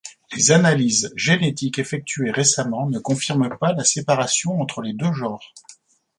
[0.35, 5.53] Les analyses génétiques effectuées récemment ne confirment pas la séparation entre les deux genres.